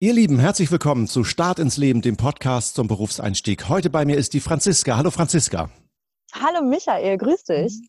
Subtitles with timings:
[0.00, 3.68] Ihr Lieben, herzlich willkommen zu Start ins Leben, dem Podcast zum Berufseinstieg.
[3.68, 4.96] Heute bei mir ist die Franziska.
[4.96, 5.70] Hallo Franziska.
[6.32, 7.80] Hallo Michael, grüß dich.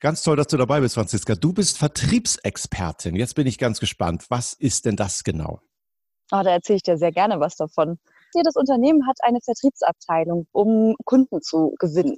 [0.00, 1.34] Ganz toll, dass du dabei bist, Franziska.
[1.34, 3.16] Du bist Vertriebsexpertin.
[3.16, 4.24] Jetzt bin ich ganz gespannt.
[4.30, 5.60] Was ist denn das genau?
[6.30, 7.98] Oh, da erzähle ich dir sehr gerne was davon.
[8.32, 12.16] Jedes Unternehmen hat eine Vertriebsabteilung, um Kunden zu gewinnen.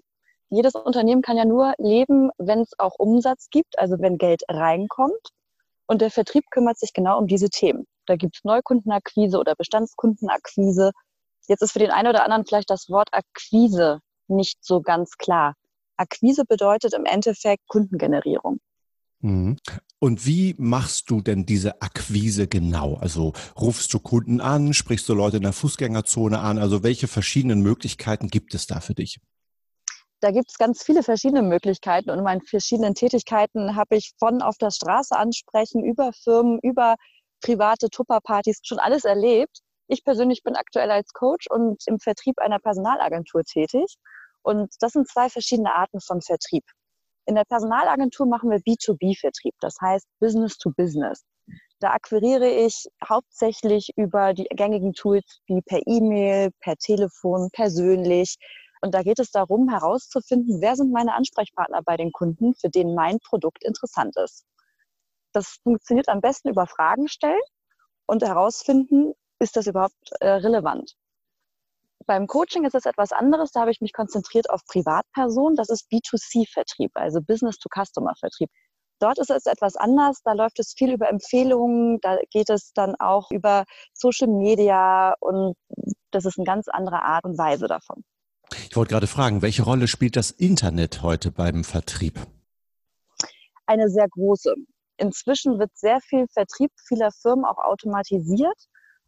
[0.48, 5.30] Jedes Unternehmen kann ja nur leben, wenn es auch Umsatz gibt, also wenn Geld reinkommt.
[5.88, 7.88] Und der Vertrieb kümmert sich genau um diese Themen.
[8.06, 10.92] Da gibt es Neukundenakquise oder Bestandskundenakquise.
[11.48, 15.54] Jetzt ist für den einen oder anderen vielleicht das Wort Akquise nicht so ganz klar.
[15.96, 18.58] Akquise bedeutet im Endeffekt Kundengenerierung.
[19.20, 19.56] Mhm.
[20.00, 22.96] Und wie machst du denn diese Akquise genau?
[22.96, 26.58] Also rufst du Kunden an, sprichst du Leute in der Fußgängerzone an?
[26.58, 29.20] Also welche verschiedenen Möglichkeiten gibt es da für dich?
[30.20, 34.42] Da gibt es ganz viele verschiedene Möglichkeiten und in meinen verschiedenen Tätigkeiten habe ich von
[34.42, 36.96] auf der Straße ansprechen, über Firmen, über
[37.44, 39.60] private Tupperpartys schon alles erlebt.
[39.86, 43.96] Ich persönlich bin aktuell als Coach und im Vertrieb einer Personalagentur tätig.
[44.42, 46.64] Und das sind zwei verschiedene Arten von Vertrieb.
[47.26, 51.24] In der Personalagentur machen wir B2B-Vertrieb, das heißt Business to Business.
[51.80, 58.36] Da akquiriere ich hauptsächlich über die gängigen Tools wie per E-Mail, per Telefon, persönlich.
[58.80, 62.94] Und da geht es darum, herauszufinden, wer sind meine Ansprechpartner bei den Kunden, für denen
[62.94, 64.44] mein Produkt interessant ist.
[65.34, 67.42] Das funktioniert am besten über Fragen stellen
[68.06, 70.94] und herausfinden, ist das überhaupt äh, relevant.
[72.06, 73.50] Beim Coaching ist es etwas anderes.
[73.50, 75.56] Da habe ich mich konzentriert auf Privatpersonen.
[75.56, 78.50] Das ist B2C-Vertrieb, also Business-to-Customer-Vertrieb.
[79.00, 80.20] Dort ist es etwas anders.
[80.22, 81.98] Da läuft es viel über Empfehlungen.
[82.00, 85.56] Da geht es dann auch über Social Media und
[86.10, 88.04] das ist eine ganz andere Art und Weise davon.
[88.68, 92.20] Ich wollte gerade fragen, welche Rolle spielt das Internet heute beim Vertrieb?
[93.66, 94.54] Eine sehr große.
[94.96, 98.58] Inzwischen wird sehr viel Vertrieb vieler Firmen auch automatisiert.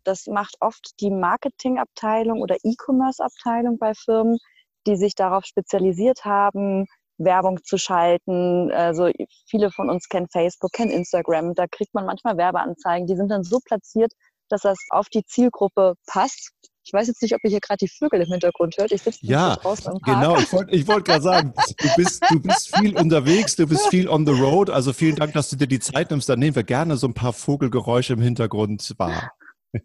[0.05, 4.39] Das macht oft die Marketingabteilung oder E-Commerce-Abteilung bei Firmen,
[4.87, 6.87] die sich darauf spezialisiert haben,
[7.19, 8.71] Werbung zu schalten.
[8.73, 9.11] Also
[9.49, 11.55] viele von uns kennen Facebook, kennen Instagram.
[11.55, 13.07] Da kriegt man manchmal Werbeanzeigen.
[13.07, 14.13] Die sind dann so platziert,
[14.49, 16.51] dass das auf die Zielgruppe passt.
[16.87, 18.93] Ich weiß jetzt nicht, ob ihr hier gerade die Vögel im Hintergrund hört.
[18.93, 20.21] Ich sitze ja, draußen im Park.
[20.21, 24.09] Genau, ich wollte wollt gerade sagen, du bist, du bist viel unterwegs, du bist viel
[24.09, 24.71] on the road.
[24.71, 26.29] Also vielen Dank, dass du dir die Zeit nimmst.
[26.29, 29.33] Dann nehmen wir gerne so ein paar Vogelgeräusche im Hintergrund wahr.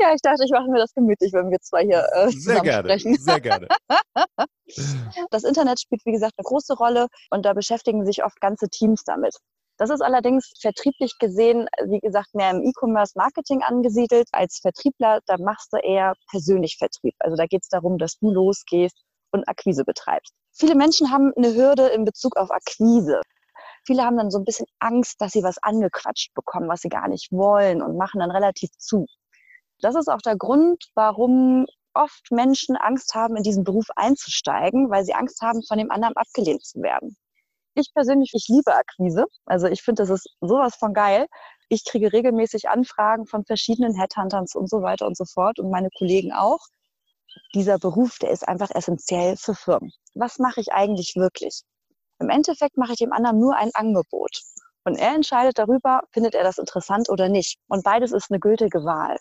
[0.00, 2.88] Ja, ich dachte, ich mache mir das gemütlich, wenn wir zwei hier äh, sehr gerne,
[2.88, 3.14] sprechen.
[3.16, 3.68] Sehr gerne.
[5.30, 9.04] Das Internet spielt, wie gesagt, eine große Rolle und da beschäftigen sich oft ganze Teams
[9.04, 9.36] damit.
[9.78, 14.28] Das ist allerdings vertrieblich gesehen, wie gesagt, mehr im E-Commerce-Marketing angesiedelt.
[14.32, 17.14] Als Vertriebler, da machst du eher persönlich Vertrieb.
[17.18, 18.96] Also da geht es darum, dass du losgehst
[19.32, 20.32] und Akquise betreibst.
[20.52, 23.20] Viele Menschen haben eine Hürde in Bezug auf Akquise.
[23.86, 27.08] Viele haben dann so ein bisschen Angst, dass sie was angequatscht bekommen, was sie gar
[27.08, 29.06] nicht wollen und machen dann relativ zu.
[29.80, 35.04] Das ist auch der Grund, warum oft Menschen Angst haben, in diesen Beruf einzusteigen, weil
[35.04, 37.16] sie Angst haben, von dem anderen abgelehnt zu werden.
[37.78, 39.26] Ich persönlich, ich liebe Akquise.
[39.44, 41.26] Also ich finde, das ist sowas von geil.
[41.68, 45.90] Ich kriege regelmäßig Anfragen von verschiedenen Headhunters und so weiter und so fort und meine
[45.98, 46.60] Kollegen auch.
[47.54, 49.92] Dieser Beruf, der ist einfach essentiell für Firmen.
[50.14, 51.64] Was mache ich eigentlich wirklich?
[52.18, 54.40] Im Endeffekt mache ich dem anderen nur ein Angebot.
[54.84, 57.58] Und er entscheidet darüber, findet er das interessant oder nicht.
[57.68, 59.18] Und beides ist eine gültige Wahl.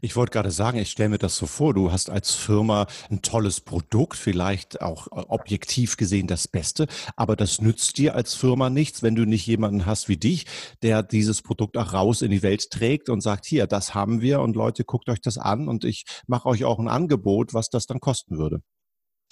[0.00, 3.22] Ich wollte gerade sagen, ich stelle mir das so vor, du hast als Firma ein
[3.22, 8.70] tolles Produkt, vielleicht auch äh, objektiv gesehen das Beste, aber das nützt dir als Firma
[8.70, 10.46] nichts, wenn du nicht jemanden hast wie dich,
[10.82, 14.40] der dieses Produkt auch raus in die Welt trägt und sagt, hier, das haben wir
[14.40, 17.86] und Leute, guckt euch das an und ich mache euch auch ein Angebot, was das
[17.86, 18.62] dann kosten würde.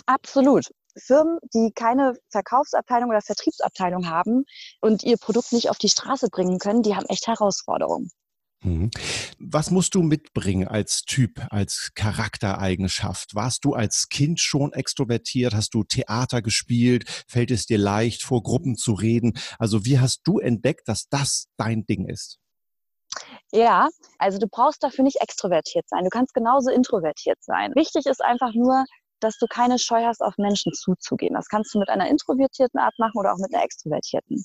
[0.06, 0.66] Absolut.
[0.96, 4.44] Firmen, die keine Verkaufsabteilung oder Vertriebsabteilung haben
[4.80, 8.10] und ihr Produkt nicht auf die Straße bringen können, die haben echt Herausforderungen.
[8.64, 8.91] Mhm.
[9.38, 13.34] Was musst du mitbringen als Typ, als Charaktereigenschaft?
[13.34, 15.54] Warst du als Kind schon extrovertiert?
[15.54, 17.25] Hast du Theater gespielt?
[17.28, 19.34] Fällt es dir leicht, vor Gruppen zu reden?
[19.58, 22.38] Also wie hast du entdeckt, dass das dein Ding ist?
[23.52, 23.88] Ja,
[24.19, 26.05] also du brauchst dafür nicht extrovertiert sein.
[26.05, 27.72] Du kannst genauso introvertiert sein.
[27.75, 28.84] Wichtig ist einfach nur,
[29.20, 31.34] dass du keine Scheu hast, auf Menschen zuzugehen.
[31.34, 34.43] Das kannst du mit einer introvertierten Art machen oder auch mit einer extrovertierten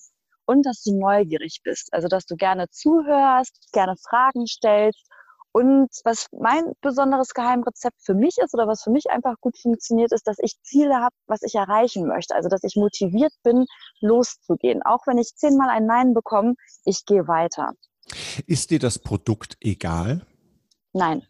[0.50, 1.94] und dass du neugierig bist.
[1.94, 5.06] Also, dass du gerne zuhörst, gerne Fragen stellst.
[5.52, 10.12] Und was mein besonderes Geheimrezept für mich ist oder was für mich einfach gut funktioniert,
[10.12, 12.34] ist, dass ich Ziele habe, was ich erreichen möchte.
[12.34, 13.66] Also, dass ich motiviert bin,
[14.02, 14.82] loszugehen.
[14.84, 17.74] Auch wenn ich zehnmal ein Nein bekomme, ich gehe weiter.
[18.48, 20.26] Ist dir das Produkt egal?
[20.94, 21.28] Nein.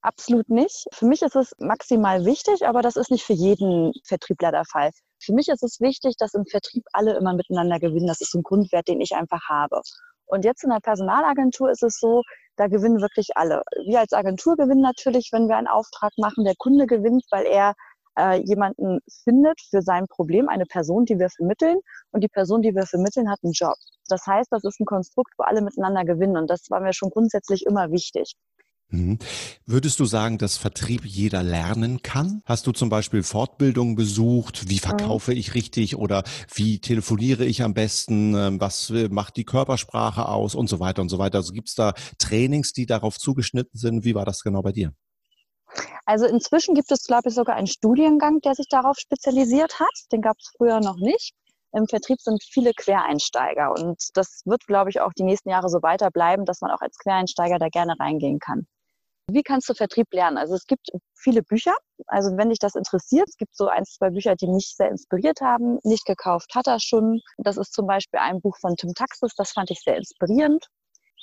[0.00, 0.86] Absolut nicht.
[0.92, 4.90] Für mich ist es maximal wichtig, aber das ist nicht für jeden Vertriebler der Fall.
[5.24, 8.06] Für mich ist es wichtig, dass im Vertrieb alle immer miteinander gewinnen.
[8.06, 9.80] Das ist ein Grundwert, den ich einfach habe.
[10.26, 12.22] Und jetzt in der Personalagentur ist es so,
[12.56, 13.62] da gewinnen wirklich alle.
[13.86, 16.44] Wir als Agentur gewinnen natürlich, wenn wir einen Auftrag machen.
[16.44, 17.74] Der Kunde gewinnt, weil er
[18.18, 21.78] äh, jemanden findet für sein Problem, eine Person, die wir vermitteln.
[22.10, 23.76] Und die Person, die wir vermitteln, hat einen Job.
[24.08, 26.36] Das heißt, das ist ein Konstrukt, wo alle miteinander gewinnen.
[26.36, 28.34] Und das war mir schon grundsätzlich immer wichtig.
[28.92, 29.18] Mhm.
[29.64, 32.42] Würdest du sagen, dass Vertrieb jeder lernen kann?
[32.44, 34.68] Hast du zum Beispiel Fortbildungen besucht?
[34.68, 34.80] Wie mhm.
[34.80, 36.22] verkaufe ich richtig oder
[36.54, 38.34] wie telefoniere ich am besten?
[38.34, 41.38] Ähm, was äh, macht die Körpersprache aus und so weiter und so weiter?
[41.38, 44.04] Also gibt es da Trainings, die darauf zugeschnitten sind?
[44.04, 44.92] Wie war das genau bei dir?
[46.04, 49.92] Also inzwischen gibt es, glaube ich, sogar einen Studiengang, der sich darauf spezialisiert hat.
[50.12, 51.32] Den gab es früher noch nicht.
[51.74, 55.80] Im Vertrieb sind viele Quereinsteiger und das wird, glaube ich, auch die nächsten Jahre so
[55.82, 58.66] weiter bleiben, dass man auch als Quereinsteiger da gerne reingehen kann.
[59.32, 60.36] Wie kannst du Vertrieb lernen?
[60.36, 61.74] Also es gibt viele Bücher.
[62.06, 65.40] Also wenn dich das interessiert, es gibt so ein, zwei Bücher, die mich sehr inspiriert
[65.40, 65.78] haben.
[65.84, 67.20] Nicht gekauft hat er schon.
[67.38, 69.34] Das ist zum Beispiel ein Buch von Tim Taxis.
[69.36, 70.66] Das fand ich sehr inspirierend.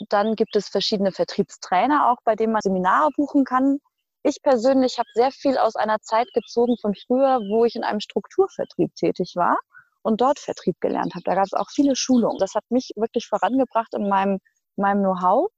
[0.09, 3.79] Dann gibt es verschiedene Vertriebstrainer auch, bei denen man Seminare buchen kann.
[4.23, 7.99] Ich persönlich habe sehr viel aus einer Zeit gezogen von früher, wo ich in einem
[7.99, 9.57] Strukturvertrieb tätig war
[10.01, 11.23] und dort Vertrieb gelernt habe.
[11.23, 12.37] Da gab es auch viele Schulungen.
[12.39, 14.39] Das hat mich wirklich vorangebracht in meinem,
[14.75, 15.49] meinem Know-how.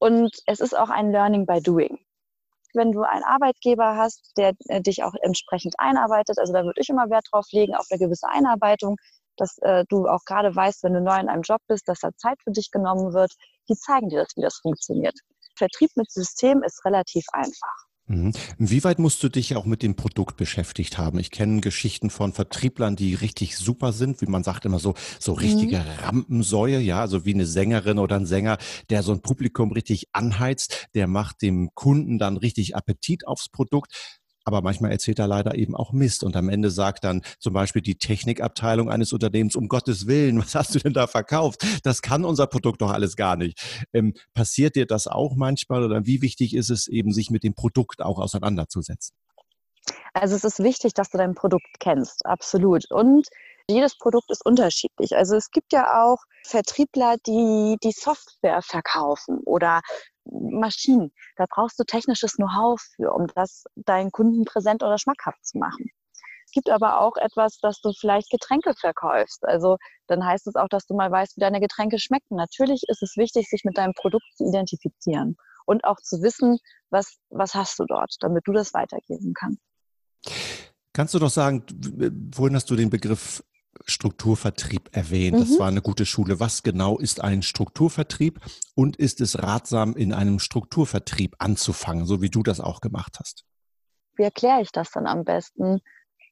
[0.00, 1.98] Und es ist auch ein Learning by Doing.
[2.72, 6.88] Wenn du einen Arbeitgeber hast, der äh, dich auch entsprechend einarbeitet, also da würde ich
[6.88, 8.96] immer Wert drauf legen, auf eine gewisse Einarbeitung,
[9.36, 12.10] dass äh, du auch gerade weißt, wenn du neu in einem Job bist, dass da
[12.16, 13.32] Zeit für dich genommen wird.
[13.68, 15.14] Die zeigen dir das, wie das funktioniert.
[15.56, 17.89] Vertrieb mit System ist relativ einfach.
[18.10, 18.32] Mhm.
[18.58, 21.20] Inwieweit musst du dich auch mit dem Produkt beschäftigt haben?
[21.20, 25.32] Ich kenne Geschichten von Vertrieblern, die richtig super sind, wie man sagt immer so, so
[25.32, 26.04] richtige mhm.
[26.04, 28.58] Rampensäue, ja, also wie eine Sängerin oder ein Sänger,
[28.90, 34.19] der so ein Publikum richtig anheizt, der macht dem Kunden dann richtig Appetit aufs Produkt
[34.44, 37.82] aber manchmal erzählt er leider eben auch Mist und am Ende sagt dann zum Beispiel
[37.82, 41.64] die Technikabteilung eines Unternehmens, um Gottes Willen, was hast du denn da verkauft?
[41.84, 43.86] Das kann unser Produkt doch alles gar nicht.
[43.92, 47.54] Ähm, passiert dir das auch manchmal oder wie wichtig ist es eben, sich mit dem
[47.54, 49.14] Produkt auch auseinanderzusetzen?
[50.12, 52.90] Also es ist wichtig, dass du dein Produkt kennst, absolut.
[52.90, 53.28] Und
[53.68, 55.16] jedes Produkt ist unterschiedlich.
[55.16, 59.80] Also es gibt ja auch Vertriebler, die die Software verkaufen oder
[60.24, 61.12] Maschinen.
[61.36, 65.90] Da brauchst du technisches Know-how für, um das deinen Kunden präsent oder schmackhaft zu machen.
[66.50, 69.44] Es gibt aber auch etwas, dass du vielleicht Getränke verkaufst.
[69.44, 69.76] Also
[70.08, 72.34] dann heißt es auch, dass du mal weißt, wie deine Getränke schmecken.
[72.34, 76.58] Natürlich ist es wichtig, sich mit deinem Produkt zu identifizieren und auch zu wissen,
[76.90, 79.60] was, was hast du dort, damit du das weitergeben kannst.
[80.92, 81.64] Kannst du doch sagen,
[82.34, 83.44] vorhin hast du den Begriff
[83.86, 85.36] Strukturvertrieb erwähnt.
[85.36, 85.40] Mhm.
[85.40, 86.40] Das war eine gute Schule.
[86.40, 88.40] Was genau ist ein Strukturvertrieb
[88.74, 93.44] und ist es ratsam, in einem Strukturvertrieb anzufangen, so wie du das auch gemacht hast?
[94.16, 95.80] Wie erkläre ich das dann am besten?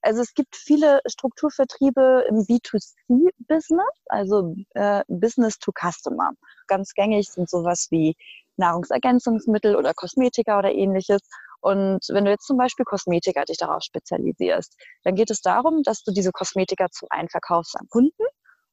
[0.02, 6.32] Also es gibt viele Strukturvertriebe im B2C-Business, also äh, Business to Customer.
[6.66, 8.16] Ganz gängig sind sowas wie
[8.56, 11.20] Nahrungsergänzungsmittel oder Kosmetika oder ähnliches.
[11.60, 16.02] Und wenn du jetzt zum Beispiel Kosmetika dich darauf spezialisierst, dann geht es darum, dass
[16.02, 18.24] du diese Kosmetika zum einen verkaufst an Kunden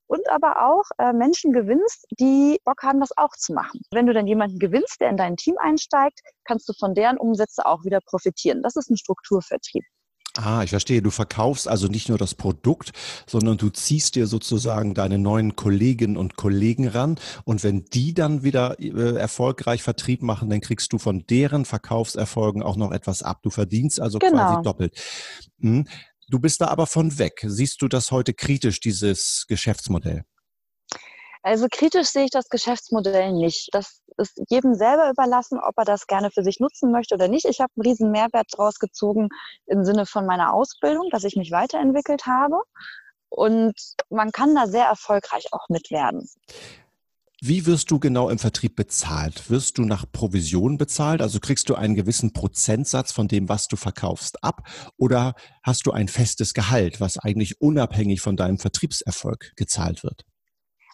[0.07, 3.81] und aber auch äh, Menschen gewinnst, die Bock haben, das auch zu machen.
[3.91, 7.65] Wenn du dann jemanden gewinnst, der in dein Team einsteigt, kannst du von deren Umsätze
[7.65, 8.61] auch wieder profitieren.
[8.61, 9.83] Das ist ein Strukturvertrieb.
[10.37, 11.01] Ah, ich verstehe.
[11.01, 12.91] Du verkaufst also nicht nur das Produkt,
[13.25, 17.17] sondern du ziehst dir sozusagen deine neuen Kolleginnen und Kollegen ran.
[17.45, 22.63] Und wenn die dann wieder äh, erfolgreich Vertrieb machen, dann kriegst du von deren Verkaufserfolgen
[22.63, 23.39] auch noch etwas ab.
[23.43, 24.33] Du verdienst also genau.
[24.35, 25.01] quasi doppelt.
[25.61, 25.87] Hm.
[26.27, 27.45] Du bist da aber von weg.
[27.45, 30.25] Siehst du das heute kritisch, dieses Geschäftsmodell?
[31.45, 33.69] Also kritisch sehe ich das Geschäftsmodell nicht.
[33.71, 37.45] Das ist jedem selber überlassen, ob er das gerne für sich nutzen möchte oder nicht.
[37.45, 39.29] Ich habe einen riesen Mehrwert daraus gezogen
[39.67, 42.55] im Sinne von meiner Ausbildung, dass ich mich weiterentwickelt habe.
[43.29, 43.75] Und
[44.09, 46.27] man kann da sehr erfolgreich auch mit werden.
[47.41, 49.47] Wie wirst du genau im Vertrieb bezahlt?
[49.51, 51.21] Wirst du nach Provision bezahlt?
[51.21, 54.67] Also kriegst du einen gewissen Prozentsatz von dem, was du verkaufst, ab?
[54.97, 60.25] Oder hast du ein festes Gehalt, was eigentlich unabhängig von deinem Vertriebserfolg gezahlt wird?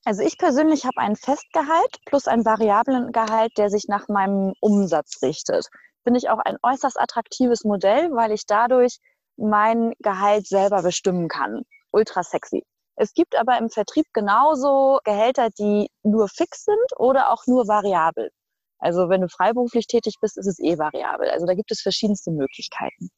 [0.04, 5.22] Also ich persönlich habe ein Festgehalt plus einen variablen Gehalt, der sich nach meinem Umsatz
[5.22, 5.68] richtet.
[6.04, 8.98] Finde ich auch ein äußerst attraktives Modell, weil ich dadurch
[9.38, 11.64] mein Gehalt selber bestimmen kann.
[11.92, 12.64] Ultra sexy.
[12.96, 18.32] Es gibt aber im Vertrieb genauso Gehälter, die nur fix sind oder auch nur variabel.
[18.80, 21.30] Also wenn du freiberuflich tätig bist, ist es eh variabel.
[21.30, 23.10] Also da gibt es verschiedenste Möglichkeiten.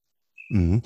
[0.54, 0.84] Mhm.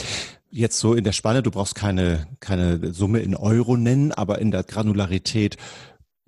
[0.49, 4.49] Jetzt so in der Spanne, du brauchst keine, keine Summe in Euro nennen, aber in
[4.49, 5.57] der Granularität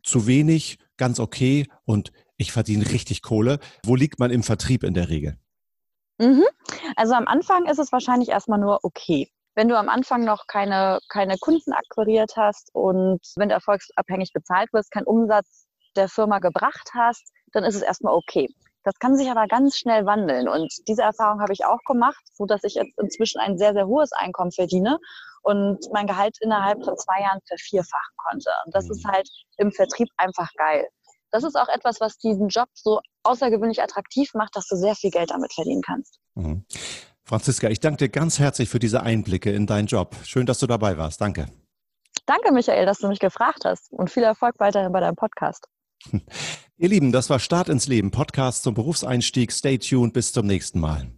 [0.03, 3.60] zu wenig, ganz okay und ich verdiene richtig Kohle.
[3.86, 5.38] Wo liegt man im Vertrieb in der Regel?
[6.17, 6.43] Mhm.
[6.98, 9.31] Also am Anfang ist es wahrscheinlich erstmal nur okay.
[9.55, 14.72] Wenn du am Anfang noch keine, keine Kunden akquiriert hast und wenn du erfolgsabhängig bezahlt
[14.74, 15.65] wirst, kein Umsatz,
[15.96, 18.50] der Firma gebracht hast, dann ist es erstmal okay.
[18.83, 20.48] Das kann sich aber ganz schnell wandeln.
[20.48, 23.88] Und diese Erfahrung habe ich auch gemacht, so dass ich jetzt inzwischen ein sehr, sehr
[23.88, 25.00] hohes Einkommen verdiene
[25.43, 28.50] und mein Gehalt innerhalb von zwei Jahren vervierfachen konnte.
[28.65, 29.12] Und das ist mhm.
[29.12, 30.88] halt im Vertrieb einfach geil.
[31.31, 35.12] Das ist auch etwas, was diesen Job so außergewöhnlich attraktiv macht, dass du sehr viel
[35.12, 36.19] Geld damit verdienen kannst.
[36.36, 36.65] Mhm.
[37.24, 40.15] Franziska, ich danke dir ganz herzlich für diese Einblicke in deinen Job.
[40.24, 41.21] Schön, dass du dabei warst.
[41.21, 41.45] Danke.
[42.25, 45.67] Danke, Michael, dass du mich gefragt hast und viel Erfolg weiterhin bei deinem Podcast.
[46.77, 49.51] Ihr Lieben, das war Start ins Leben, Podcast zum Berufseinstieg.
[49.51, 51.12] Stay tuned, bis zum nächsten Mal.